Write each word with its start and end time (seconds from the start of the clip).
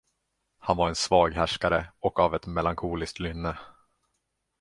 Han 0.59 0.77
var 0.77 0.89
en 0.89 0.95
svag 0.95 1.33
härskare 1.35 1.91
och 1.99 2.19
av 2.19 2.35
ett 2.35 2.45
melankoliskt 2.45 3.19
lynne. 3.19 3.57